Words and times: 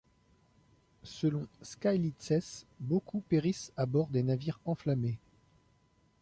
Selon 1.03 1.45
Skylitzès, 1.61 2.65
beaucoup 2.79 3.19
périssent 3.19 3.71
à 3.77 3.85
bord 3.85 4.07
des 4.07 4.23
navires 4.23 4.59
enflammés. 4.65 5.19